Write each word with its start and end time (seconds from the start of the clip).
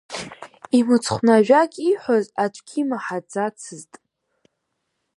Имцхәны 0.77 1.31
ажәак 1.37 1.73
иҳәо 1.89 2.15
аӡәгьы 2.43 2.75
имаҳаӡацызт. 2.81 3.91